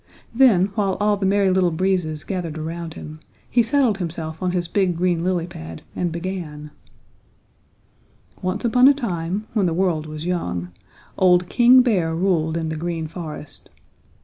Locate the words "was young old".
10.07-11.47